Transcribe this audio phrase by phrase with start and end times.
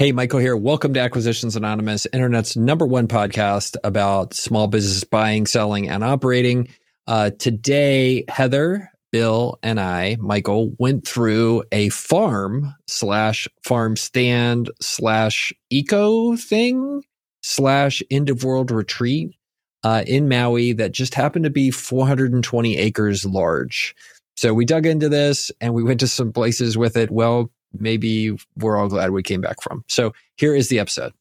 [0.00, 0.56] Hey, Michael here.
[0.56, 6.68] Welcome to Acquisitions Anonymous, internet's number one podcast about small business buying, selling, and operating.
[7.06, 15.52] Uh, today, Heather, Bill, and I, Michael, went through a farm slash farm stand slash
[15.68, 17.02] eco thing
[17.42, 19.36] slash end of world retreat
[19.84, 23.94] uh, in Maui that just happened to be 420 acres large.
[24.38, 27.10] So we dug into this and we went to some places with it.
[27.10, 29.84] Well, maybe we're all glad we came back from.
[29.88, 31.12] So here is the episode.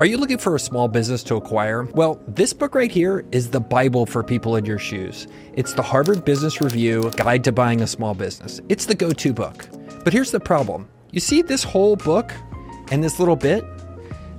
[0.00, 1.84] Are you looking for a small business to acquire?
[1.84, 5.26] Well, this book right here is the Bible for people in your shoes.
[5.52, 8.60] It's the Harvard Business Review Guide to Buying a Small Business.
[8.68, 9.68] It's the go to book.
[10.02, 12.32] But here's the problem you see this whole book
[12.90, 13.64] and this little bit?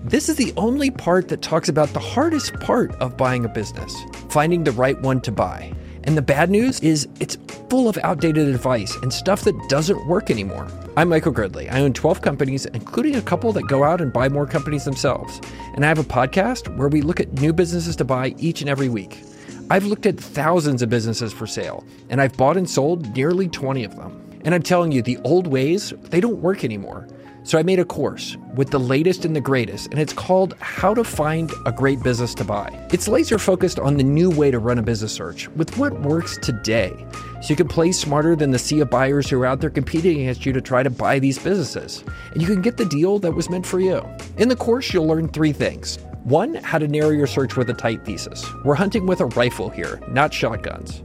[0.04, 3.96] This is the only part that talks about the hardest part of buying a business
[4.30, 5.72] finding the right one to buy.
[6.06, 7.38] And the bad news is it's
[7.74, 10.68] full of outdated advice and stuff that doesn't work anymore.
[10.96, 11.74] I'm Michael Girdley.
[11.74, 15.42] I own 12 companies, including a couple that go out and buy more companies themselves.
[15.74, 18.70] And I have a podcast where we look at new businesses to buy each and
[18.70, 19.24] every week.
[19.72, 23.84] I've looked at thousands of businesses for sale, and I've bought and sold nearly 20
[23.86, 24.40] of them.
[24.46, 27.08] And I'm telling you, the old ways, they don't work anymore.
[27.46, 30.94] So I made a course with the latest and the greatest, and it's called How
[30.94, 32.70] to Find a Great Business to Buy.
[32.94, 36.38] It's laser focused on the new way to run a business search with what works
[36.38, 37.06] today.
[37.42, 40.22] So you can play smarter than the sea of buyers who are out there competing
[40.22, 42.06] against you to try to buy these businesses.
[42.32, 44.02] And you can get the deal that was meant for you.
[44.38, 45.98] In the course, you'll learn three things.
[46.24, 48.46] One, how to narrow your search with a tight thesis.
[48.64, 51.04] We're hunting with a rifle here, not shotguns.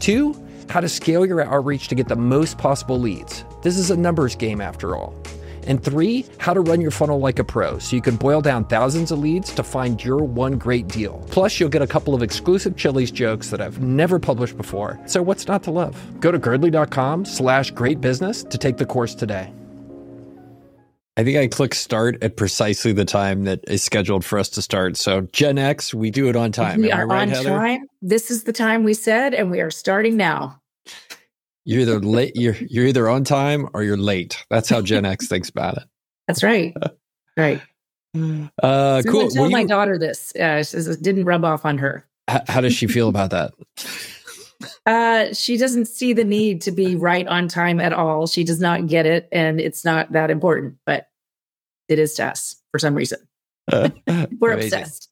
[0.00, 0.34] Two,
[0.68, 3.44] how to scale your outreach to get the most possible leads.
[3.62, 5.14] This is a numbers game after all.
[5.68, 8.64] And three, how to run your funnel like a pro so you can boil down
[8.64, 11.24] thousands of leads to find your one great deal.
[11.30, 14.98] Plus, you'll get a couple of exclusive Chili's jokes that I've never published before.
[15.06, 15.94] So what's not to love?
[16.18, 19.52] Go to girdley.com slash great business to take the course today.
[21.18, 24.62] I think I click start at precisely the time that is scheduled for us to
[24.62, 24.96] start.
[24.96, 26.80] So Gen X, we do it on time.
[26.80, 27.48] We Am are right, on Heather?
[27.48, 27.86] time.
[28.00, 30.60] This is the time we said, and we are starting now.
[31.68, 32.34] You're either late.
[32.34, 34.42] You're you're either on time or you're late.
[34.48, 35.82] That's how Gen X thinks about it.
[36.26, 36.74] That's right.
[37.36, 37.60] Right.
[38.62, 39.28] Uh, so cool.
[39.28, 40.32] Tell my you, daughter this.
[40.34, 42.06] Uh, it didn't rub off on her.
[42.26, 43.52] How, how does she feel about that?
[44.86, 48.26] Uh, she doesn't see the need to be right on time at all.
[48.26, 50.78] She does not get it, and it's not that important.
[50.84, 51.06] But
[51.86, 53.20] it is to us for some reason.
[54.40, 55.10] We're obsessed.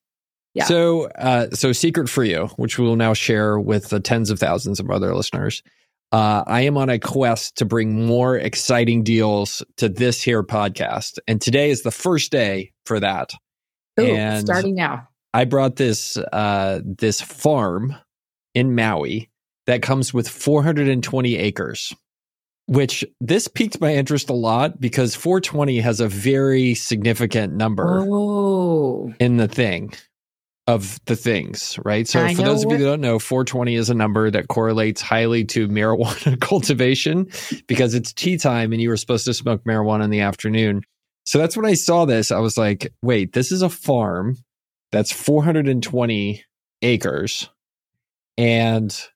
[0.55, 0.65] Yeah.
[0.65, 4.41] So, uh, so secret for you, which we will now share with the tens of
[4.41, 5.63] thousands of other listeners.
[6.13, 11.19] Uh, I am on a quest to bring more exciting deals to this here podcast.
[11.27, 13.33] And today is the first day for that.
[13.99, 15.09] Ooh, and starting now.
[15.35, 17.97] I brought this uh, this farm
[18.55, 19.31] in Maui
[19.67, 21.93] that comes with 420 acres,
[22.67, 29.13] which this piqued my interest a lot because 420 has a very significant number oh.
[29.19, 29.93] in the thing
[30.67, 32.09] of the things, right?
[32.09, 35.01] So, I for those of you that don't know, 420 is a number that correlates
[35.01, 37.29] highly to marijuana cultivation
[37.67, 40.83] because it's tea time and you were supposed to smoke marijuana in the afternoon.
[41.25, 42.31] So, that's when I saw this.
[42.33, 44.37] I was like, wait, this is a farm
[44.91, 46.45] that's 420
[46.83, 47.49] acres
[48.39, 49.09] and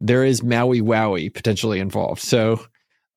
[0.00, 2.20] there is Maui Wowee potentially involved.
[2.20, 2.64] So,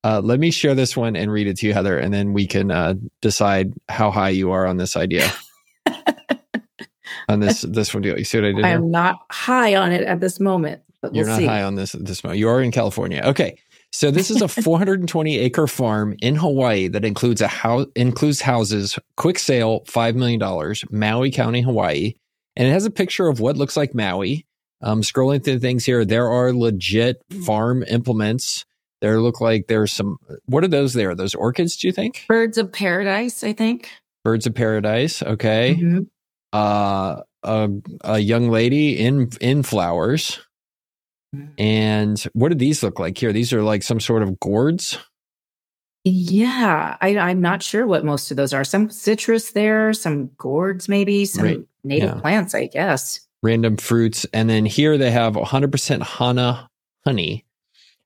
[0.04, 2.46] uh, let me share this one and read it to you, Heather, and then we
[2.46, 5.28] can uh, decide how high you are on this idea.
[7.28, 8.18] on this this one deal.
[8.18, 8.64] You see what I did?
[8.64, 10.82] I am not high on it at this moment.
[11.02, 11.46] But You're not see.
[11.46, 12.38] high on this at this moment.
[12.38, 13.22] You are in California.
[13.24, 13.58] Okay.
[13.92, 18.98] So this is a 420 acre farm in Hawaii that includes a house includes houses,
[19.16, 22.14] quick sale, five million dollars, Maui County, Hawaii,
[22.56, 24.46] and it has a picture of what looks like Maui.
[24.82, 28.66] Um, scrolling through things here, there are legit farm implements.
[29.00, 30.18] There look like there's some.
[30.46, 30.92] What are those?
[30.92, 31.76] There, those orchids?
[31.76, 32.24] Do you think?
[32.28, 33.44] Birds of paradise.
[33.44, 33.90] I think.
[34.24, 35.22] Birds of paradise.
[35.22, 35.76] Okay.
[35.78, 36.02] Mm-hmm
[36.52, 37.70] uh, a,
[38.02, 40.40] a young lady in in flowers.
[41.34, 41.50] Mm.
[41.58, 43.32] And what do these look like here?
[43.32, 44.98] These are like some sort of gourds.
[46.08, 48.62] Yeah, I, am not sure what most of those are.
[48.62, 51.58] Some citrus there, some gourds, maybe some right.
[51.82, 52.20] native yeah.
[52.20, 53.26] plants, I guess.
[53.42, 56.70] Random fruits, and then here they have 100% Hana
[57.04, 57.44] honey,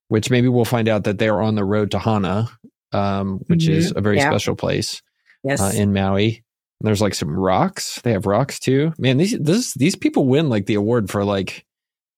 [0.09, 2.49] which maybe we'll find out that they are on the road to Hana,
[2.93, 3.75] um, which mm-hmm.
[3.75, 4.31] is a very yeah.
[4.31, 5.03] special place
[5.45, 5.61] yes.
[5.61, 6.43] uh, in Maui.
[6.81, 8.01] And there's like some rocks.
[8.03, 8.93] They have rocks too.
[8.99, 11.67] Man, these this these people win like the award for like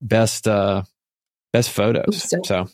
[0.00, 0.82] best uh
[1.52, 2.22] best photos.
[2.22, 2.68] So, so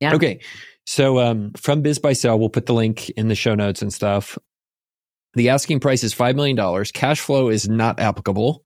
[0.00, 0.14] yeah.
[0.14, 0.40] Okay.
[0.86, 4.38] So um from BizBuySell, we'll put the link in the show notes and stuff.
[5.34, 6.84] The asking price is $5 million.
[6.94, 8.64] Cash flow is not applicable.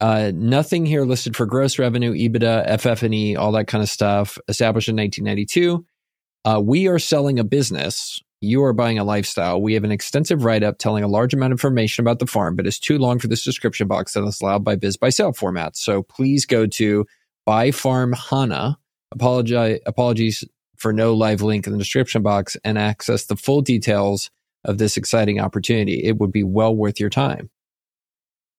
[0.00, 4.36] Uh, nothing here listed for gross revenue, EBITDA, FF&E, all that kind of stuff.
[4.48, 5.86] Established in 1992.
[6.44, 9.60] Uh, we are selling a business you are buying a lifestyle.
[9.60, 12.56] We have an extensive write up telling a large amount of information about the farm,
[12.56, 15.76] but it's too long for this description box that is allowed by BizBuySell format.
[15.76, 17.06] So please go to
[17.44, 18.78] Buy Farm Hana.
[19.12, 20.44] Apologize, apologies
[20.76, 24.30] for no live link in the description box and access the full details
[24.64, 26.02] of this exciting opportunity.
[26.02, 27.50] It would be well worth your time.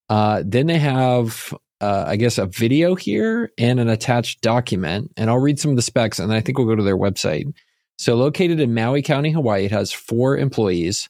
[0.10, 5.12] Uh, then they have, uh, I guess, a video here and an attached document.
[5.18, 7.54] And I'll read some of the specs and I think we'll go to their website.
[7.98, 11.10] So, located in Maui County, Hawaii, it has four employees.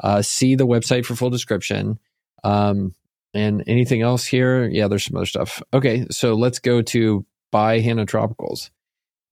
[0.00, 1.98] Uh, see the website for full description.
[2.44, 2.94] Um,
[3.34, 4.66] and anything else here?
[4.68, 5.62] Yeah, there's some other stuff.
[5.72, 8.70] Okay, so let's go to buy Hana Tropicals.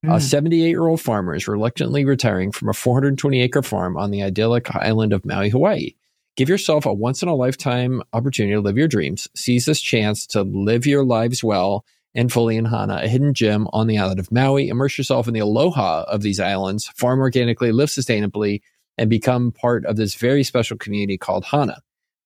[0.05, 0.15] Mm.
[0.15, 4.21] A 78 year old farmer is reluctantly retiring from a 420 acre farm on the
[4.21, 5.95] idyllic island of Maui, Hawaii.
[6.35, 9.27] Give yourself a once in a lifetime opportunity to live your dreams.
[9.35, 11.85] Seize this chance to live your lives well
[12.15, 14.69] and fully in Hana, a hidden gem on the island of Maui.
[14.69, 18.61] Immerse yourself in the aloha of these islands, farm organically, live sustainably,
[18.97, 21.81] and become part of this very special community called Hana.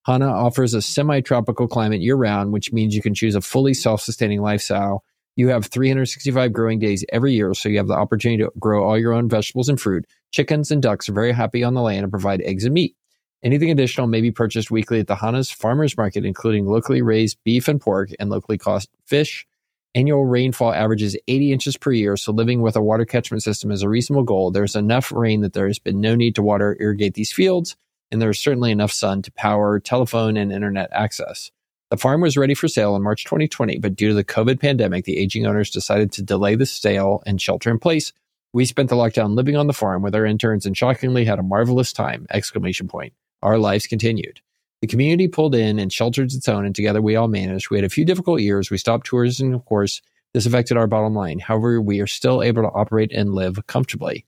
[0.06, 3.74] Hana offers a semi tropical climate year round, which means you can choose a fully
[3.74, 5.04] self sustaining lifestyle
[5.40, 8.98] you have 365 growing days every year, so you have the opportunity to grow all
[8.98, 10.06] your own vegetables and fruit.
[10.32, 12.94] Chickens and ducks are very happy on the land and provide eggs and meat.
[13.42, 17.70] Anything additional may be purchased weekly at the Hana's Farmers Market, including locally raised beef
[17.70, 19.48] and pork and locally caught fish.
[19.96, 23.82] Annual rainfall averages 80 inches per year, so living with a water catchment system is
[23.82, 24.52] a reasonable goal.
[24.52, 27.76] There's enough rain that there has been no need to water irrigate these fields,
[28.12, 31.50] and there is certainly enough sun to power telephone and internet access.
[31.90, 35.06] The farm was ready for sale in March 2020, but due to the COVID pandemic,
[35.06, 38.14] the aging owners decided to delay the sale and shelter in place.
[38.54, 41.44] We spent the lockdown living on the farm with our interns and shockingly had a
[41.44, 42.28] marvelous time!
[42.30, 43.14] Exclamation point.
[43.42, 44.40] Our lives continued.
[44.82, 47.70] The community pulled in and sheltered its own, and together we all managed.
[47.70, 48.72] We had a few difficult years.
[48.72, 50.02] We stopped tours, and of course,
[50.34, 51.40] this affected our bottom line.
[51.40, 54.26] However, we are still able to operate and live comfortably.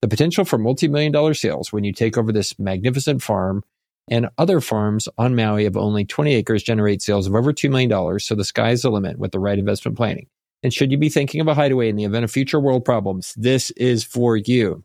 [0.00, 3.64] The potential for multi million dollar sales when you take over this magnificent farm
[4.10, 8.18] and other farms on Maui of only 20 acres generate sales of over $2 million,
[8.20, 10.26] so the sky's the limit with the right investment planning.
[10.62, 13.34] And should you be thinking of a hideaway in the event of future world problems,
[13.36, 14.82] this is for you.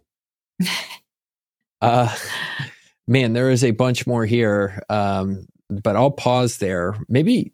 [1.82, 2.16] uh,
[3.08, 6.96] man, there is a bunch more here, um, but I'll pause there.
[7.08, 7.54] Maybe.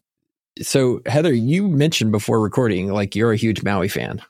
[0.62, 4.22] So, Heather, you mentioned before recording, like you're a huge Maui fan.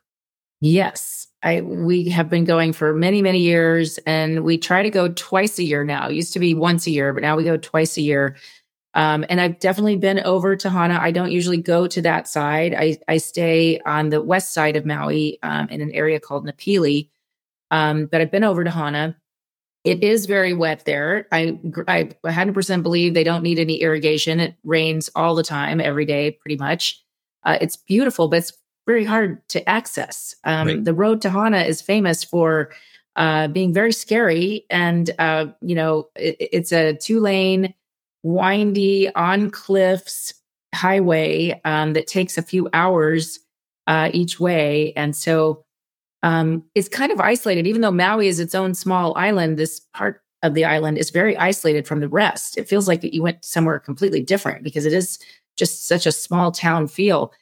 [0.62, 1.28] Yes.
[1.42, 5.58] I we have been going for many many years, and we try to go twice
[5.58, 6.10] a year now.
[6.10, 8.36] It used to be once a year, but now we go twice a year.
[8.94, 11.00] Um, and I've definitely been over to Hana.
[11.00, 12.74] I don't usually go to that side.
[12.74, 17.10] I I stay on the west side of Maui um, in an area called Napili.
[17.72, 19.16] Um, but I've been over to Hana.
[19.84, 21.28] It is very wet there.
[21.32, 24.40] I I 100% believe they don't need any irrigation.
[24.40, 27.02] It rains all the time, every day, pretty much.
[27.44, 28.54] Uh, it's beautiful, but it's
[28.86, 30.36] very hard to access.
[30.44, 30.84] Um, right.
[30.84, 32.72] The road to Hana is famous for
[33.16, 37.74] uh, being very scary, and uh, you know it, it's a two lane,
[38.24, 40.34] windy on cliffs
[40.76, 43.40] highway um, that takes a few hours
[43.88, 45.64] uh, each way, and so
[46.24, 47.68] um, it's kind of isolated.
[47.68, 51.36] Even though Maui is its own small island, this part of the island is very
[51.38, 52.58] isolated from the rest.
[52.58, 55.20] It feels like you went somewhere completely different because it is
[55.58, 57.34] just such a small town feel.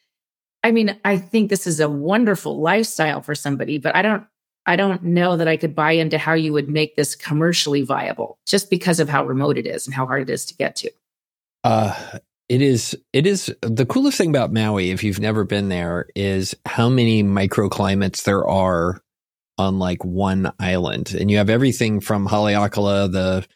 [0.64, 4.26] I mean, I think this is a wonderful lifestyle for somebody, but I don't
[4.66, 8.38] I don't know that I could buy into how you would make this commercially viable
[8.46, 10.92] just because of how remote it is and how hard it is to get to.
[11.64, 12.20] Uh
[12.50, 16.56] it is it is the coolest thing about Maui if you've never been there is
[16.66, 19.02] how many microclimates there are
[19.58, 21.16] on like one island.
[21.20, 23.48] And you have everything from Haleakala, the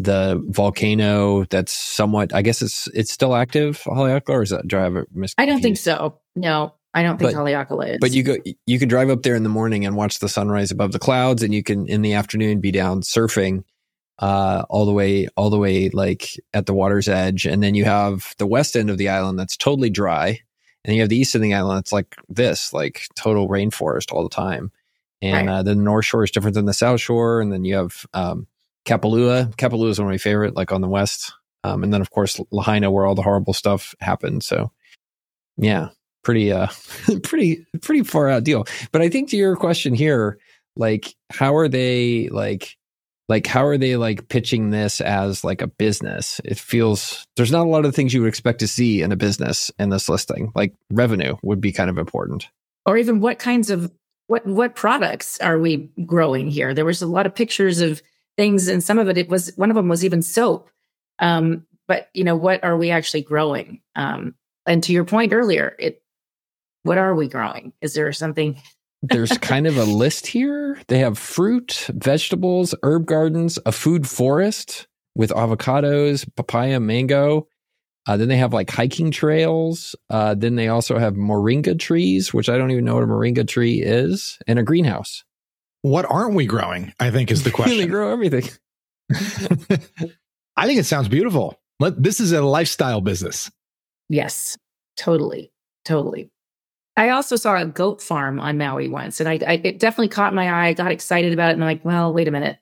[0.00, 4.96] the volcano that's somewhat I guess it's it's still active, Haleakala, or is that drive
[4.96, 5.42] a mistake?
[5.42, 6.20] I don't think so.
[6.36, 7.98] No, I don't think but, Haleakala is.
[8.00, 8.36] But you go,
[8.66, 11.42] you can drive up there in the morning and watch the sunrise above the clouds,
[11.42, 13.64] and you can in the afternoon be down surfing,
[14.18, 17.84] uh, all the way, all the way like at the water's edge, and then you
[17.84, 20.40] have the west end of the island that's totally dry,
[20.84, 24.12] and you have the east end of the island that's like this, like total rainforest
[24.12, 24.72] all the time,
[25.22, 25.54] and right.
[25.58, 28.46] uh, the north shore is different than the south shore, and then you have um,
[28.86, 29.54] Kapalua.
[29.56, 31.32] Kapalua is one of my favorite, like on the west,
[31.64, 34.42] um, and then of course Lahaina, where all the horrible stuff happened.
[34.42, 34.72] So,
[35.56, 35.90] yeah,
[36.24, 36.68] pretty uh
[37.22, 38.66] pretty pretty far out deal.
[38.92, 40.38] But I think to your question here,
[40.76, 42.77] like how are they like
[43.28, 46.40] like how are they like pitching this as like a business?
[46.44, 49.16] It feels there's not a lot of things you would expect to see in a
[49.16, 50.50] business in this listing.
[50.54, 52.48] Like revenue would be kind of important.
[52.86, 53.92] Or even what kinds of
[54.28, 56.72] what what products are we growing here?
[56.72, 58.02] There was a lot of pictures of
[58.36, 60.70] things and some of it it was one of them was even soap.
[61.18, 63.82] Um, but you know, what are we actually growing?
[63.94, 64.34] Um,
[64.66, 66.02] and to your point earlier, it
[66.82, 67.74] what are we growing?
[67.82, 68.62] Is there something
[69.02, 70.80] there's kind of a list here.
[70.88, 77.46] They have fruit, vegetables, herb gardens, a food forest with avocados, papaya, mango.
[78.06, 79.94] Uh, then they have like hiking trails.
[80.08, 83.46] Uh, then they also have moringa trees, which I don't even know what a moringa
[83.46, 85.24] tree is, and a greenhouse.
[85.82, 86.92] What aren't we growing?
[86.98, 87.78] I think is the question.
[87.78, 88.44] they grow everything.
[90.56, 91.60] I think it sounds beautiful.
[91.80, 93.50] Let, this is a lifestyle business.
[94.08, 94.56] Yes,
[94.96, 95.52] totally,
[95.84, 96.30] totally.
[96.98, 100.34] I also saw a goat farm on Maui once, and I, I it definitely caught
[100.34, 100.68] my eye.
[100.70, 102.58] I got excited about it, and I'm like, well, wait a minute,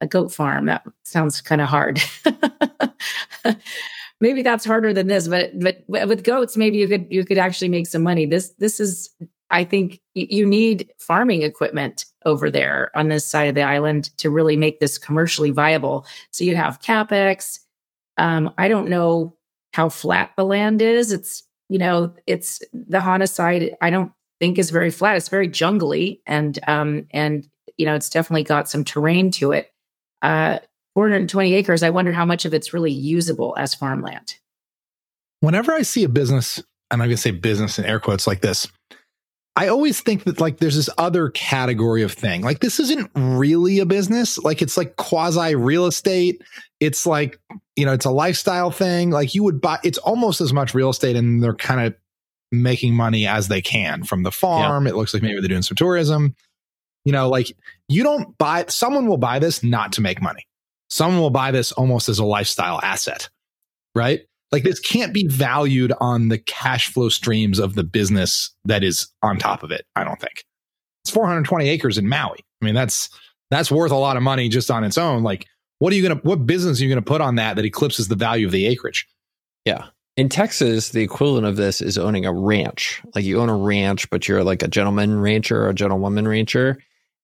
[0.00, 2.00] a goat farm that sounds kind of hard.
[4.22, 7.68] maybe that's harder than this, but but with goats, maybe you could you could actually
[7.68, 8.24] make some money.
[8.24, 9.10] This this is,
[9.50, 14.30] I think, you need farming equipment over there on this side of the island to
[14.30, 16.06] really make this commercially viable.
[16.30, 17.58] So you'd have capex.
[18.16, 19.36] Um, I don't know
[19.74, 21.12] how flat the land is.
[21.12, 23.76] It's you know, it's the Hana side.
[23.80, 25.16] I don't think is very flat.
[25.16, 27.46] It's very jungly, and um, and
[27.76, 29.72] you know, it's definitely got some terrain to it.
[30.22, 30.58] Uh,
[30.94, 31.84] 420 acres.
[31.84, 34.34] I wonder how much of it's really usable as farmland.
[35.40, 36.58] Whenever I see a business,
[36.90, 38.66] and I'm going to say business in air quotes like this,
[39.58, 42.42] I always think that like there's this other category of thing.
[42.42, 44.38] Like this isn't really a business.
[44.38, 46.40] Like it's like quasi real estate.
[46.78, 47.40] It's like,
[47.74, 49.10] you know, it's a lifestyle thing.
[49.10, 51.96] Like you would buy it's almost as much real estate and they're kind of
[52.52, 54.86] making money as they can from the farm.
[54.86, 54.92] Yeah.
[54.92, 56.36] It looks like maybe they're doing some tourism.
[57.04, 57.50] You know, like
[57.88, 60.46] you don't buy someone will buy this not to make money.
[60.88, 63.28] Someone will buy this almost as a lifestyle asset.
[63.92, 64.20] Right?
[64.50, 69.08] Like this can't be valued on the cash flow streams of the business that is
[69.22, 69.84] on top of it.
[69.94, 70.44] I don't think
[71.04, 72.38] it's 420 acres in Maui.
[72.60, 73.08] I mean, that's
[73.50, 75.22] that's worth a lot of money just on its own.
[75.22, 75.46] Like,
[75.78, 78.16] what are you gonna what business are you gonna put on that that eclipses the
[78.16, 79.06] value of the acreage?
[79.64, 79.86] Yeah.
[80.16, 83.00] In Texas, the equivalent of this is owning a ranch.
[83.14, 86.78] Like you own a ranch, but you're like a gentleman rancher or a gentlewoman rancher.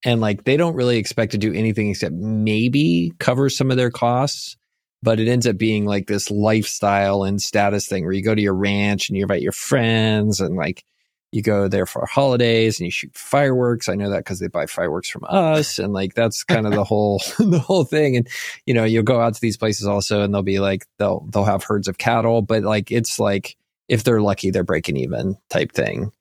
[0.04, 3.90] And like they don't really expect to do anything except maybe cover some of their
[3.90, 4.57] costs
[5.05, 8.41] but it ends up being like this lifestyle and status thing where you go to
[8.41, 10.83] your ranch and you invite your friends and like
[11.31, 13.89] you go there for holidays and you shoot fireworks.
[13.89, 16.85] I know that because they buy fireworks from us, and like that's kind of the
[16.91, 18.17] whole the whole thing.
[18.17, 18.29] And
[18.65, 21.45] you know, you'll go out to these places also, and they'll be like they'll they'll
[21.45, 23.57] have herds of cattle, but like it's like
[23.89, 26.13] if they're lucky, they're breaking even type thing,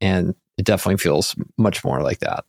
[0.00, 2.44] and it definitely feels much more like that.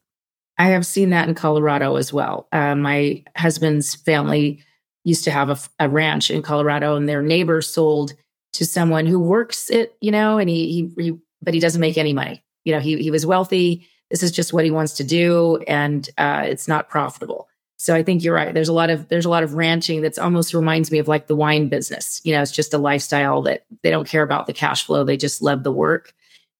[0.58, 2.48] I have seen that in Colorado as well.
[2.52, 4.64] Uh, my husband's family
[5.03, 8.13] used to have a, a, ranch in Colorado, and their neighbor sold
[8.53, 11.98] to someone who works it, you know, and he, he, he but he doesn't make
[11.98, 12.43] any money.
[12.65, 13.88] You know, he he was wealthy.
[14.10, 17.48] This is just what he wants to do, and uh, it's not profitable.
[17.77, 18.53] So I think you're right.
[18.53, 21.25] There's a lot of there's a lot of ranching that's almost reminds me of like
[21.25, 22.22] the wine business.
[22.24, 25.03] You know, it's just a lifestyle that they don't care about the cash flow.
[25.03, 26.13] They just love the work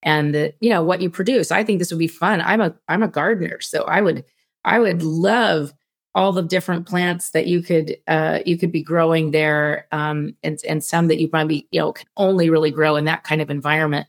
[0.04, 1.52] and the, you know what you produce.
[1.52, 2.42] I think this would be fun.
[2.42, 4.26] I'm a I'm a gardener, so I would
[4.66, 5.74] I would love
[6.14, 10.60] all the different plants that you could uh, you could be growing there, um, and
[10.68, 13.50] and some that you probably you know can only really grow in that kind of
[13.50, 14.08] environment.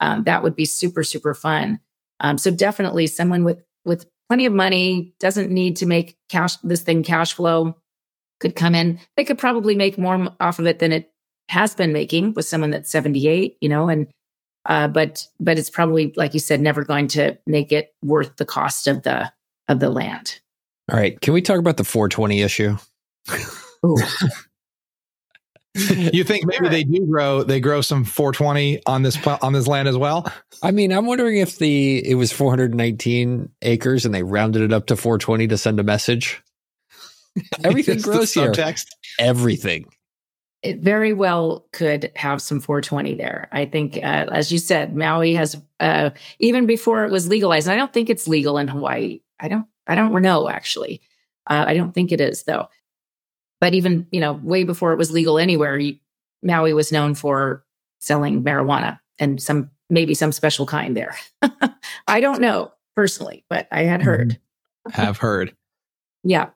[0.00, 1.80] Um, that would be super super fun.
[2.20, 6.82] Um, so definitely someone with with plenty of money doesn't need to make cash this
[6.82, 7.76] thing cash flow
[8.40, 8.98] could come in.
[9.16, 11.12] They could probably make more off of it than it
[11.48, 14.08] has been making with someone that's 78, you know, and
[14.66, 18.44] uh, but but it's probably like you said, never going to make it worth the
[18.44, 19.30] cost of the
[19.68, 20.40] of the land.
[20.90, 21.20] All right.
[21.20, 22.76] Can we talk about the 420 issue?
[25.74, 29.88] you think maybe they do grow they grow some 420 on this on this land
[29.88, 30.30] as well?
[30.62, 34.86] I mean, I'm wondering if the it was 419 acres and they rounded it up
[34.86, 36.42] to 420 to send a message.
[37.64, 38.52] Everything grows here.
[39.18, 39.86] Everything.
[40.62, 43.48] It very well could have some 420 there.
[43.50, 47.68] I think, uh, as you said, Maui has uh, even before it was legalized.
[47.68, 49.20] I don't think it's legal in Hawaii.
[49.40, 51.00] I don't I don't know actually.
[51.46, 52.68] Uh, I don't think it is though.
[53.60, 55.80] But even you know, way before it was legal anywhere,
[56.42, 57.64] Maui was known for
[58.00, 61.16] selling marijuana and some maybe some special kind there.
[62.08, 64.38] I don't know personally, but I had heard.
[64.92, 65.54] Have heard.
[66.24, 66.50] yeah.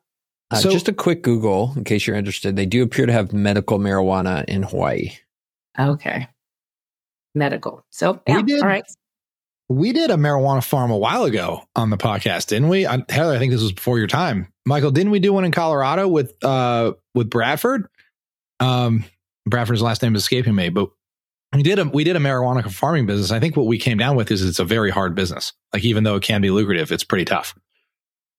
[0.51, 2.57] Uh, so, just a quick Google in case you're interested.
[2.57, 5.13] They do appear to have medical marijuana in Hawaii.
[5.79, 6.29] Okay.
[7.35, 7.85] Medical.
[7.91, 8.43] So, yeah.
[8.43, 8.85] Did, all right.
[9.69, 12.87] We did a marijuana farm a while ago on the podcast, didn't we?
[12.87, 14.53] I, Heather, I think this was before your time.
[14.65, 17.89] Michael, didn't we do one in Colorado with uh with Bradford?
[18.61, 19.05] Um
[19.49, 20.91] Bradford's last name is escaping me, but
[21.53, 23.31] we did a we did a marijuana farming business.
[23.33, 25.53] I think what we came down with is it's a very hard business.
[25.73, 27.55] Like even though it can be lucrative, it's pretty tough.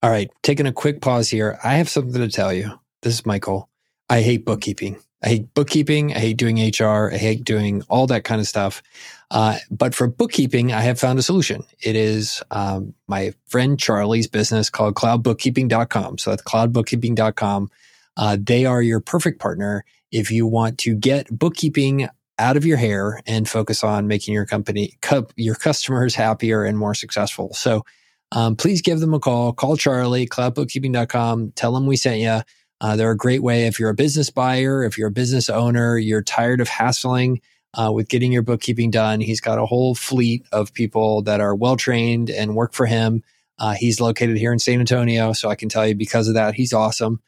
[0.04, 1.60] All right, taking a quick pause here.
[1.64, 2.80] I have something to tell you.
[3.02, 3.70] This is Michael.
[4.10, 4.98] I hate bookkeeping.
[5.24, 6.14] I hate bookkeeping.
[6.14, 7.12] I hate doing HR.
[7.12, 8.84] I hate doing all that kind of stuff.
[9.32, 11.64] Uh, but for bookkeeping, I have found a solution.
[11.82, 16.20] It is um, my friend Charlie's business called cloudbookkeeping.com.
[16.20, 17.70] So that's cloudbookkeeping.com.
[18.16, 22.08] Uh, they are your perfect partner if you want to get bookkeeping
[22.40, 24.98] out of your hair and focus on making your company,
[25.36, 27.54] your customers happier and more successful.
[27.54, 27.84] So
[28.32, 29.54] um, please give them a call.
[29.54, 31.54] Call Charlie, cloudbookkeeping.com.
[31.56, 32.42] Tell them we sent you.
[32.80, 35.98] Uh, they're a great way if you're a business buyer, if you're a business owner,
[35.98, 37.42] you're tired of hassling
[37.74, 39.20] uh, with getting your bookkeeping done.
[39.20, 43.24] He's got a whole fleet of people that are well trained and work for him.
[43.60, 46.54] Uh, he's located here in San Antonio, so I can tell you because of that,
[46.54, 47.22] he's awesome.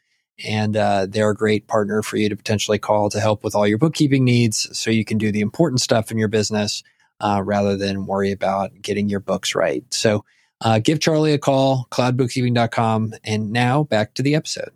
[0.44, 3.66] And uh, they're a great partner for you to potentially call to help with all
[3.66, 6.82] your bookkeeping needs so you can do the important stuff in your business
[7.20, 9.84] uh, rather than worry about getting your books right.
[9.92, 10.24] So
[10.62, 13.14] uh, give Charlie a call, cloudbookkeeping.com.
[13.24, 14.70] And now back to the episode.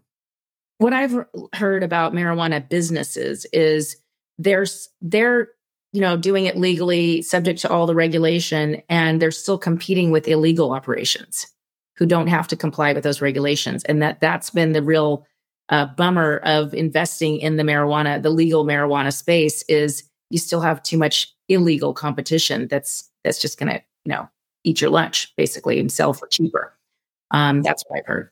[0.79, 3.97] What I've heard about marijuana businesses is
[4.39, 5.49] there's they're
[5.93, 10.27] you know doing it legally subject to all the regulation and they're still competing with
[10.27, 11.47] illegal operations
[11.97, 13.85] who don't have to comply with those regulations.
[13.85, 15.27] And that that's been the real
[15.69, 20.83] uh, bummer of investing in the marijuana the legal marijuana space is you still have
[20.83, 24.29] too much illegal competition that's that's just going to you know
[24.65, 26.77] eat your lunch basically and sell for cheaper.
[27.31, 28.31] Um, that's what i've heard.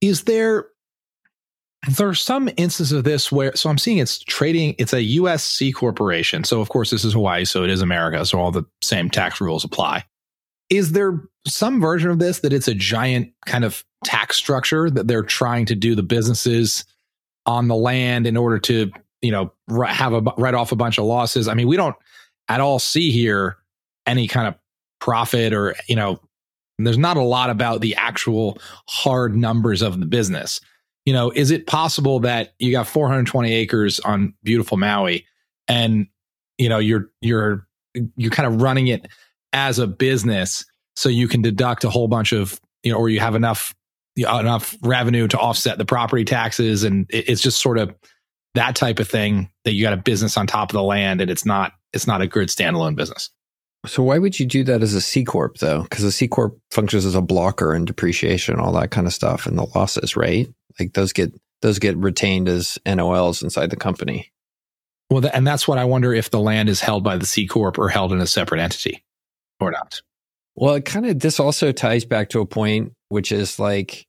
[0.00, 0.66] Is there
[1.86, 5.74] there are some instances of this where so i'm seeing it's trading it's a USC
[5.74, 6.44] corporation.
[6.44, 9.40] So of course this is hawaii so it is america so all the same tax
[9.40, 10.04] rules apply.
[10.68, 15.06] Is there some version of this that it's a giant kind of tax structure that
[15.06, 16.84] they're trying to do the businesses
[17.46, 18.90] on the land in order to
[19.22, 19.52] you know
[19.86, 21.48] have a write off a bunch of losses?
[21.48, 21.96] I mean we don't
[22.48, 23.58] at all see here
[24.06, 24.54] any kind of
[25.00, 26.20] profit or you know
[26.78, 30.60] there's not a lot about the actual hard numbers of the business
[31.06, 35.24] you know, is it possible that you got 420 acres on beautiful Maui
[35.68, 36.08] and,
[36.58, 37.66] you know, you're, you're,
[38.16, 39.08] you're kind of running it
[39.52, 43.20] as a business so you can deduct a whole bunch of, you know, or you
[43.20, 43.74] have enough,
[44.16, 46.82] you know, enough revenue to offset the property taxes.
[46.82, 47.94] And it's just sort of
[48.54, 51.30] that type of thing that you got a business on top of the land and
[51.30, 53.30] it's not, it's not a good standalone business.
[53.86, 55.82] So why would you do that as a C corp though?
[55.82, 59.46] Because a C corp functions as a blocker and depreciation, all that kind of stuff,
[59.46, 60.48] and the losses, right?
[60.78, 64.30] Like those get those get retained as NOLs inside the company.
[65.10, 67.78] Well, and that's what I wonder if the land is held by the C corp
[67.78, 69.04] or held in a separate entity
[69.60, 70.00] or not.
[70.54, 74.06] Well, it kind of this also ties back to a point which is like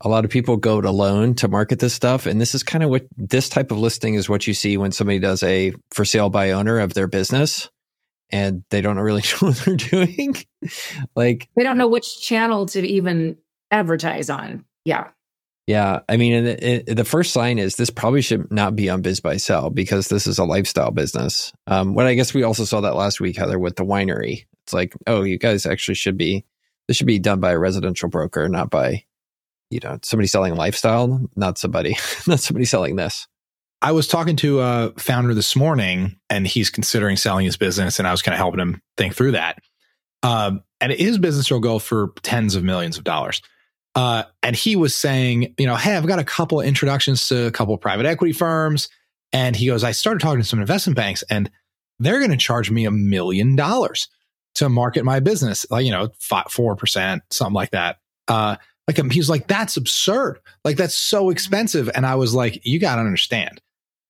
[0.00, 2.82] a lot of people go to loan to market this stuff and this is kind
[2.82, 6.04] of what this type of listing is what you see when somebody does a for
[6.04, 7.70] sale by owner of their business
[8.30, 10.34] and they don't really know what they're doing.
[11.14, 13.36] like they don't know which channel to even
[13.70, 14.64] advertise on.
[14.84, 15.08] Yeah.
[15.66, 20.08] Yeah, I mean, the first sign is this probably should not be on BizBuySell because
[20.08, 21.52] this is a lifestyle business.
[21.66, 24.44] Um, what I guess we also saw that last week, Heather, with the winery.
[24.64, 26.44] It's like, oh, you guys actually should be.
[26.86, 29.04] This should be done by a residential broker, not by,
[29.70, 31.96] you know, somebody selling lifestyle, not somebody,
[32.26, 33.26] not somebody selling this.
[33.80, 38.06] I was talking to a founder this morning and he's considering selling his business and
[38.06, 39.58] I was kind of helping him think through that.
[40.22, 43.40] Um, and his business will go for tens of millions of dollars.
[43.94, 47.46] Uh, and he was saying, you know, hey, I've got a couple of introductions to
[47.46, 48.88] a couple of private equity firms.
[49.32, 51.50] And he goes, I started talking to some investment banks and
[51.98, 54.08] they're going to charge me a million dollars
[54.56, 57.98] to market my business, like, you know, five, 4%, something like that.
[58.28, 60.38] Uh, like, he was like, that's absurd.
[60.64, 61.90] Like, that's so expensive.
[61.94, 63.60] And I was like, you got to understand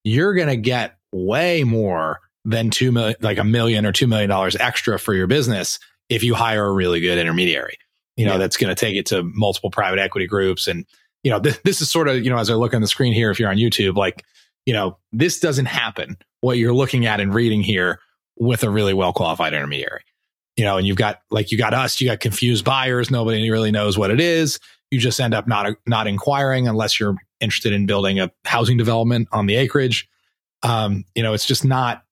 [0.04, 4.28] you're going to get way more than two million, like a million or two million
[4.28, 5.78] dollars extra for your business
[6.10, 7.78] if you hire a really good intermediary.
[8.16, 8.38] You know, yeah.
[8.38, 10.68] that's going to take it to multiple private equity groups.
[10.68, 10.86] And,
[11.22, 13.12] you know, th- this is sort of, you know, as I look on the screen
[13.12, 14.24] here, if you're on YouTube, like,
[14.66, 16.16] you know, this doesn't happen.
[16.40, 17.98] What you're looking at and reading here
[18.36, 20.02] with a really well qualified intermediary.
[20.56, 23.10] You know, and you've got like you got us, you got confused buyers.
[23.10, 24.60] Nobody really knows what it is.
[24.90, 29.28] You just end up not not inquiring unless you're interested in building a housing development
[29.32, 30.08] on the acreage.
[30.62, 32.04] Um, you know, it's just not.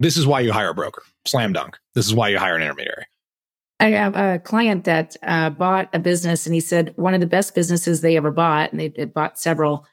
[0.00, 1.02] This is why you hire a broker.
[1.24, 1.78] Slam dunk.
[1.94, 3.06] This is why you hire an intermediary.
[3.80, 7.26] I have a client that uh, bought a business, and he said one of the
[7.26, 9.86] best businesses they ever bought, and they, bought several,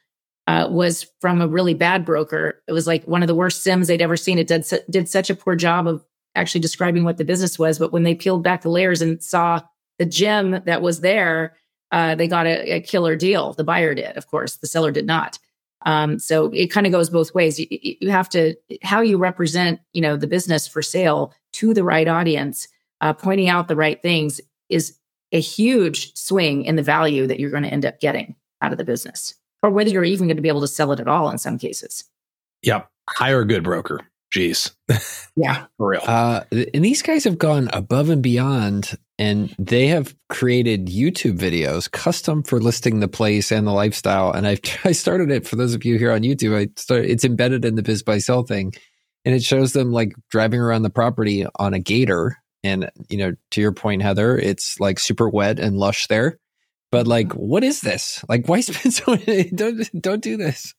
[0.47, 2.61] uh, was from a really bad broker.
[2.67, 4.37] It was like one of the worst CIMs they'd ever seen.
[4.37, 7.79] It did su- did such a poor job of actually describing what the business was,
[7.79, 9.61] but when they peeled back the layers and saw
[9.99, 11.55] the gem that was there,
[11.91, 13.53] uh, they got a, a, killer deal.
[13.53, 14.57] The buyer did, of course.
[14.57, 15.37] The seller did not.
[15.85, 17.59] Um, so it kind of goes both ways.
[17.59, 21.83] You, you, have to how you represent, you know, the business for sale to the
[21.83, 22.67] right audience,
[23.01, 24.97] uh, pointing out the right things is
[25.31, 28.77] a huge swing in the value that you're going to end up getting out of
[28.77, 29.33] the business,
[29.63, 31.57] or whether you're even going to be able to sell it at all in some
[31.57, 32.05] cases.
[32.63, 32.89] Yep.
[33.09, 34.01] Hire a good broker.
[34.33, 34.71] Jeez.
[35.35, 35.65] Yeah.
[35.77, 36.01] For real.
[36.05, 41.91] Uh, and these guys have gone above and beyond, and they have created YouTube videos
[41.91, 44.31] custom for listing the place and the lifestyle.
[44.31, 46.55] And I've, I started it for those of you here on YouTube.
[46.55, 48.73] I started it's embedded in the BizBuySell thing,
[49.25, 52.37] and it shows them like driving around the property on a gator.
[52.63, 56.39] And you know, to your point, Heather, it's like super wet and lush there.
[56.91, 58.23] But like, what is this?
[58.27, 59.15] Like, why spend so?
[59.55, 60.73] don't don't do this.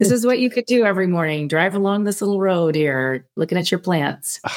[0.00, 1.48] This is what you could do every morning.
[1.48, 4.40] Drive along this little road here, looking at your plants.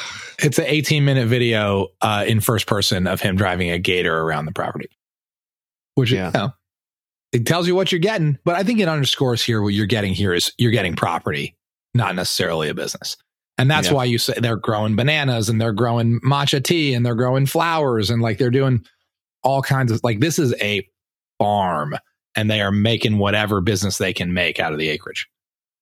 [0.44, 4.46] It's an 18 minute video uh, in first person of him driving a gator around
[4.46, 4.90] the property,
[5.94, 6.32] which Yeah.
[6.34, 6.54] you know,
[7.32, 8.40] it tells you what you're getting.
[8.44, 11.56] But I think it underscores here what you're getting here is you're getting property,
[11.94, 13.18] not necessarily a business.
[13.62, 13.94] And that's Yeah.
[13.94, 18.10] why you say they're growing bananas and they're growing matcha tea and they're growing flowers
[18.10, 18.84] and like they're doing
[19.44, 20.84] all kinds of like this is a
[21.38, 21.96] farm
[22.36, 25.28] and they are making whatever business they can make out of the acreage.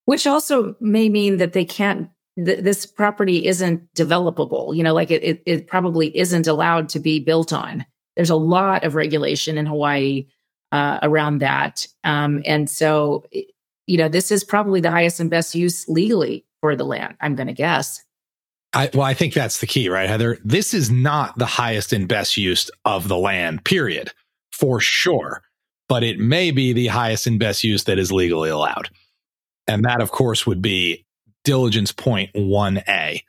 [0.03, 2.09] Which also may mean that they can't,
[2.43, 4.75] th- this property isn't developable.
[4.75, 7.85] You know, like it, it, it probably isn't allowed to be built on.
[8.17, 10.27] There's a lot of regulation in Hawaii
[10.73, 11.87] uh, around that.
[12.03, 13.23] Um, and so,
[13.87, 17.35] you know, this is probably the highest and best use legally for the land, I'm
[17.35, 18.03] going to guess.
[18.73, 20.37] I, well, I think that's the key, right, Heather?
[20.43, 24.11] This is not the highest and best use of the land, period,
[24.51, 25.41] for sure.
[25.87, 28.89] But it may be the highest and best use that is legally allowed.
[29.67, 31.05] And that, of course, would be
[31.43, 33.23] diligence point 1A.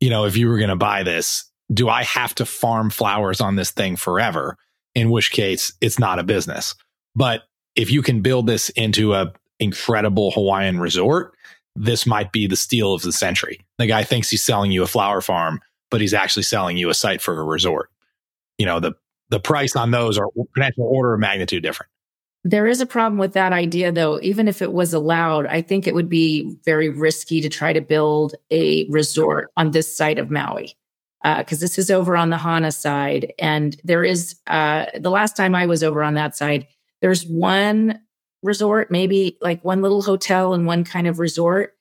[0.00, 3.40] You know, if you were going to buy this, do I have to farm flowers
[3.40, 4.58] on this thing forever?
[4.94, 6.74] In which case, it's not a business.
[7.14, 7.44] But
[7.76, 11.34] if you can build this into a incredible Hawaiian resort,
[11.74, 13.60] this might be the steal of the century.
[13.78, 16.94] The guy thinks he's selling you a flower farm, but he's actually selling you a
[16.94, 17.90] site for a resort.
[18.58, 18.92] You know, the
[19.30, 21.90] the price on those are potential order of magnitude different.
[22.44, 24.20] There is a problem with that idea, though.
[24.20, 27.80] Even if it was allowed, I think it would be very risky to try to
[27.80, 30.74] build a resort on this side of Maui.
[31.22, 33.32] Because this is over on the Hana side.
[33.38, 36.66] And there is, uh, the last time I was over on that side,
[37.00, 38.00] there's one
[38.42, 41.74] resort, maybe like one little hotel and one kind of resort.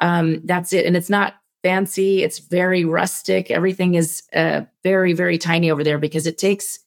[0.00, 0.86] Um, that's it.
[0.86, 3.50] And it's not fancy, it's very rustic.
[3.50, 6.78] Everything is uh, very, very tiny over there because it takes,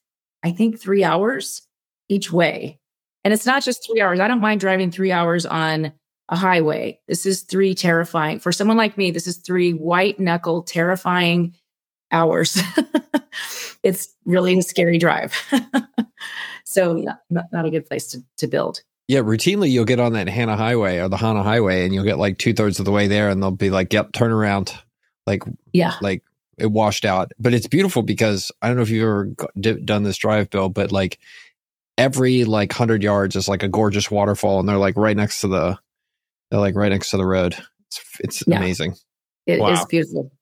[0.42, 1.62] I think, three hours
[2.08, 2.78] each way.
[3.24, 4.18] And it's not just three hours.
[4.18, 5.92] I don't mind driving three hours on
[6.28, 6.98] a highway.
[7.06, 8.40] This is three terrifying.
[8.40, 11.54] For someone like me, this is three white knuckle terrifying
[12.10, 12.60] hours.
[13.82, 15.34] it's really a scary drive.
[16.64, 16.94] so,
[17.30, 18.82] not, not a good place to, to build.
[19.08, 22.18] Yeah, routinely you'll get on that Hana Highway or the Hana Highway, and you'll get
[22.18, 24.72] like two thirds of the way there, and they'll be like, "Yep, turn around,"
[25.26, 25.94] like Yeah.
[26.00, 26.22] like
[26.58, 27.32] it washed out.
[27.38, 30.68] But it's beautiful because I don't know if you've ever d- done this drive, Bill,
[30.68, 31.18] but like
[31.98, 35.48] every like hundred yards is like a gorgeous waterfall, and they're like right next to
[35.48, 35.78] the
[36.50, 37.56] they're like right next to the road.
[37.88, 38.56] It's it's Yeah.
[38.58, 38.94] amazing.
[39.46, 39.86] It is Wow.
[39.90, 40.32] beautiful.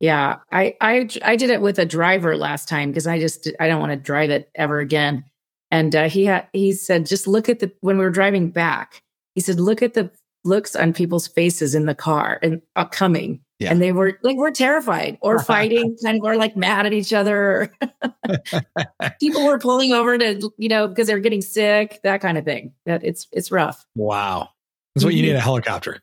[0.00, 3.68] Yeah, I I I did it with a driver last time because I just I
[3.68, 5.24] don't want to drive it ever again.
[5.70, 9.02] And uh, he had he said just look at the when we were driving back.
[9.34, 10.10] He said look at the
[10.44, 13.70] looks on people's faces in the car and uh, coming, Yeah.
[13.70, 17.12] and they were like we're terrified or fighting, kind of or like mad at each
[17.12, 17.72] other.
[19.20, 22.72] People were pulling over to you know because they're getting sick, that kind of thing.
[22.86, 23.86] That it's it's rough.
[23.94, 24.48] Wow.
[24.94, 26.00] That's what you need a helicopter.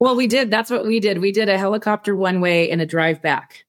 [0.00, 0.50] Well, we did.
[0.50, 1.18] That's what we did.
[1.18, 3.64] We did a helicopter one way and a drive back.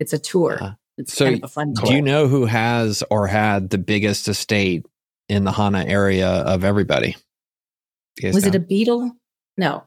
[0.00, 0.58] It's a tour.
[0.60, 1.72] Uh, it's so kind of a fun.
[1.74, 4.86] Do you know who has or had the biggest estate
[5.28, 7.12] in the Hana area of everybody?
[8.16, 9.10] Do you guys was it a Beatle?
[9.56, 9.84] No.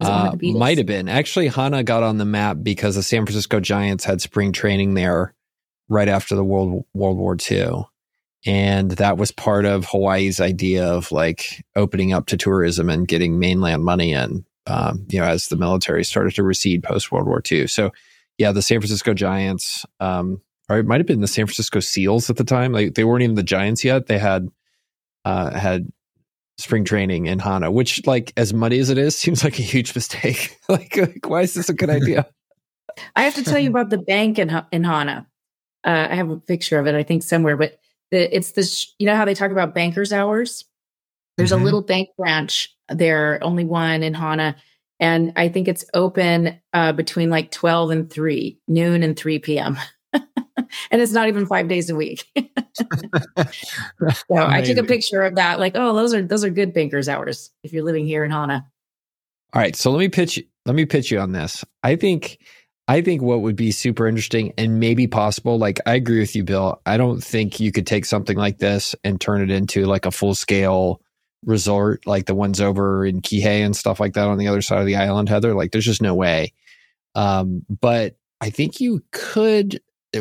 [0.00, 0.58] Was it one Uh, of the Beatles?
[0.58, 1.08] might have been.
[1.08, 5.34] Actually, Hana got on the map because the San Francisco Giants had spring training there
[5.88, 7.84] right after the World World War II.
[8.46, 13.38] And that was part of Hawaii's idea of like opening up to tourism and getting
[13.38, 17.42] mainland money in, um, you know, as the military started to recede post World War
[17.50, 17.66] II.
[17.66, 17.90] So,
[18.40, 22.30] yeah, the San Francisco Giants, um, or it might have been the San Francisco Seals
[22.30, 22.72] at the time.
[22.72, 24.06] Like they weren't even the Giants yet.
[24.06, 24.48] They had
[25.26, 25.92] uh, had
[26.56, 29.94] spring training in Hana, which, like, as muddy as it is, seems like a huge
[29.94, 30.56] mistake.
[30.70, 32.26] like, like, why is this a good idea?
[33.16, 35.26] I have to tell you about the bank in in Hana.
[35.84, 37.58] Uh, I have a picture of it, I think, somewhere.
[37.58, 37.78] But
[38.10, 38.94] the, it's this.
[38.98, 40.64] You know how they talk about bankers' hours?
[41.36, 41.60] There's Mhm.
[41.60, 44.56] a little bank branch there, only one in Hana,
[45.00, 49.78] and I think it's open uh, between like 12 and 3, noon and 3 p.m.
[50.12, 50.22] and
[50.90, 52.26] it's not even five days a week.
[54.06, 57.08] So I took a picture of that, like, oh, those are those are good bankers
[57.08, 58.66] hours if you're living here in Hana.
[59.52, 60.42] All right, so let me pitch.
[60.66, 61.64] Let me pitch you on this.
[61.82, 62.38] I think,
[62.88, 65.58] I think what would be super interesting and maybe possible.
[65.58, 66.80] Like, I agree with you, Bill.
[66.86, 70.10] I don't think you could take something like this and turn it into like a
[70.10, 71.00] full scale
[71.44, 74.80] resort like the ones over in Kihei and stuff like that on the other side
[74.80, 75.54] of the island, Heather.
[75.54, 76.52] Like there's just no way.
[77.14, 79.80] Um, but I think you could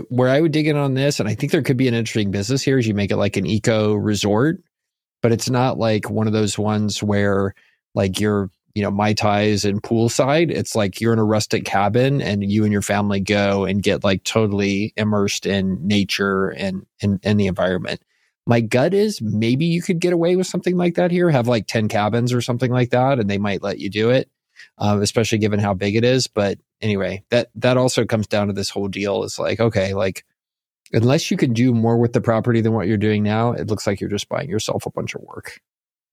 [0.10, 2.32] where I would dig in on this, and I think there could be an interesting
[2.32, 4.62] business here is you make it like an eco resort,
[5.22, 7.56] but it's not like one of those ones where
[7.96, 10.52] like you're you know mai tais and poolside.
[10.52, 14.04] It's like you're in a rustic cabin and you and your family go and get
[14.04, 18.02] like totally immersed in nature and and, and the environment.
[18.50, 21.68] My gut is maybe you could get away with something like that here, have like
[21.68, 24.28] 10 cabins or something like that, and they might let you do it,
[24.80, 26.26] um, especially given how big it is.
[26.26, 29.24] But anyway, that that also comes down to this whole deal.
[29.24, 30.26] Is like, okay, like
[30.92, 33.86] unless you can do more with the property than what you're doing now, it looks
[33.86, 35.60] like you're just buying yourself a bunch of work.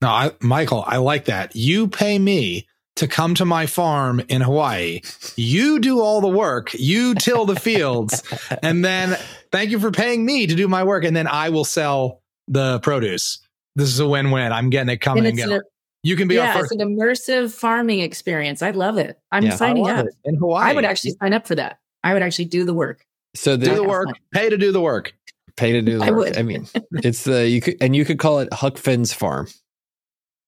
[0.03, 1.57] No, I, Michael, I like that.
[1.57, 5.01] You pay me to come to my farm in Hawaii.
[5.37, 8.23] You do all the work, you till the fields,
[8.63, 9.19] and then
[9.51, 11.05] thank you for paying me to do my work.
[11.05, 13.39] And then I will sell the produce.
[13.75, 14.53] This is a win win.
[14.53, 15.61] I'm getting it coming and, and going.
[16.03, 16.73] You can be yeah, our first.
[16.73, 18.63] It's an immersive farming experience.
[18.63, 19.19] I love it.
[19.33, 20.07] I'm yeah, signing up.
[20.07, 20.15] It.
[20.25, 20.71] In Hawaii.
[20.71, 21.81] I would actually sign up for that.
[22.05, 23.05] I would actually do the work.
[23.35, 25.15] So the, do the work, pay to do the work.
[25.57, 26.19] Pay to do the I work.
[26.19, 26.39] Would.
[26.39, 29.49] I mean, it's the you could and you could call it Huck Finn's farm.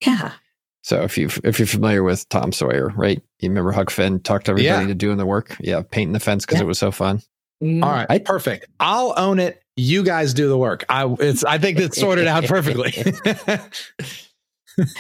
[0.07, 0.33] Yeah.
[0.83, 3.21] So if you if you're familiar with Tom Sawyer, right?
[3.41, 4.87] You remember Huck Finn talked everybody yeah.
[4.87, 5.57] to doing the work.
[5.61, 6.65] Yeah, painting the fence because yeah.
[6.65, 7.21] it was so fun.
[7.63, 7.83] Mm.
[7.83, 8.67] All right, I, perfect.
[8.79, 9.61] I'll own it.
[9.79, 10.85] You guys do the work.
[10.89, 12.93] I it's I think it's sorted out perfectly.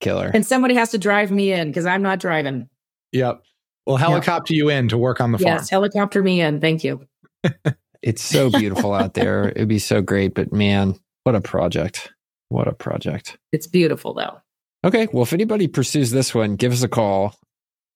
[0.00, 0.30] Killer.
[0.32, 2.68] And somebody has to drive me in because I'm not driving.
[3.10, 3.42] Yep.
[3.84, 4.58] Well, helicopter yep.
[4.58, 5.56] you in to work on the farm.
[5.56, 6.60] Yes, helicopter me in.
[6.60, 7.04] Thank you.
[8.02, 9.48] it's so beautiful out there.
[9.48, 12.12] It'd be so great, but man, what a project.
[12.48, 13.38] What a project.
[13.50, 14.40] It's beautiful though.
[14.84, 15.08] Okay.
[15.12, 17.34] Well, if anybody pursues this one, give us a call.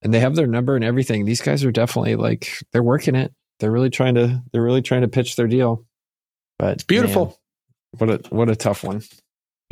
[0.03, 1.25] And they have their number and everything.
[1.25, 3.33] These guys are definitely like they're working it.
[3.61, 5.85] They're really trying to they're really trying to pitch their deal.
[6.61, 7.27] But it's beautiful.
[7.27, 7.35] Man,
[7.96, 9.01] what a what a tough one.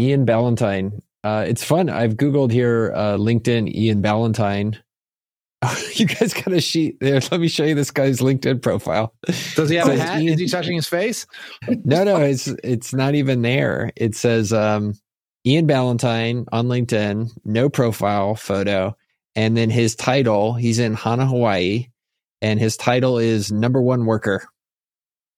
[0.01, 1.03] Ian Ballantine.
[1.23, 1.91] Uh, it's fun.
[1.91, 4.79] I've Googled here uh, LinkedIn Ian Ballantine.
[5.93, 7.21] you guys got a sheet there.
[7.31, 9.13] Let me show you this guy's LinkedIn profile.
[9.55, 10.23] Does he have a hat?
[10.23, 11.27] Ian, Is he touching his face?
[11.69, 13.93] no, no, it's it's not even there.
[13.95, 14.95] It says um,
[15.45, 18.97] Ian Ballantine on LinkedIn, no profile photo.
[19.37, 21.89] And then his title, he's in Hana, Hawaii,
[22.41, 24.49] and his title is number one worker.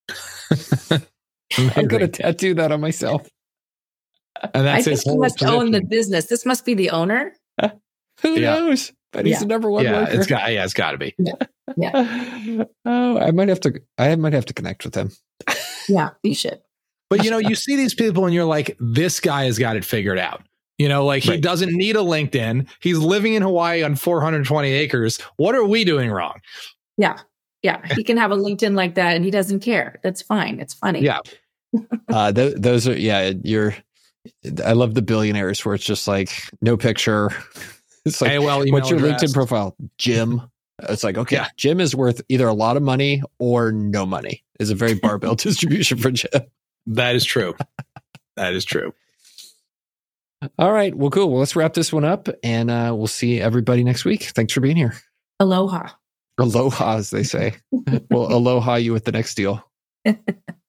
[1.53, 1.79] Mm-hmm.
[1.79, 3.29] I'm going to tattoo that on myself.
[4.55, 5.55] And that's I think he must position.
[5.55, 6.27] own the business.
[6.27, 7.35] This must be the owner.
[8.23, 8.55] Who yeah.
[8.55, 8.93] knows?
[9.13, 9.41] But he's yeah.
[9.41, 10.13] the number one yeah, worker.
[10.13, 11.15] It's got, yeah, it's got to be.
[11.19, 11.35] Yeah.
[11.77, 12.65] yeah.
[12.85, 13.81] oh, I might have to.
[13.99, 15.11] I might have to connect with him.
[15.89, 16.61] yeah, you should.
[17.09, 19.85] But you know, you see these people and you're like, this guy has got it
[19.85, 20.43] figured out.
[20.79, 21.35] You know, like right.
[21.35, 22.69] he doesn't need a LinkedIn.
[22.81, 25.19] He's living in Hawaii on 420 acres.
[25.37, 26.41] What are we doing wrong?
[26.97, 27.19] Yeah.
[27.63, 27.81] Yeah.
[27.95, 30.01] He can have a LinkedIn like that and he doesn't care.
[30.03, 30.61] That's fine.
[30.61, 31.01] It's funny.
[31.01, 31.19] Yeah.
[32.09, 33.75] uh, th- those are, yeah, you're,
[34.65, 37.31] I love the billionaires where it's just like no picture.
[38.07, 39.23] It's like, AOL what's your address.
[39.23, 39.77] LinkedIn profile?
[39.99, 40.41] Jim.
[40.89, 41.49] It's like, okay, yeah.
[41.59, 44.43] Jim is worth either a lot of money or no money.
[44.59, 46.31] Is a very barbell distribution for Jim.
[46.87, 47.55] That is true.
[48.37, 48.95] that is true.
[50.59, 50.95] All right.
[50.95, 51.29] Well, cool.
[51.29, 54.23] Well, let's wrap this one up and uh, we'll see everybody next week.
[54.35, 54.95] Thanks for being here.
[55.39, 55.89] Aloha.
[56.41, 57.55] Aloha, as they say.
[58.11, 59.65] well, aloha you with the next deal.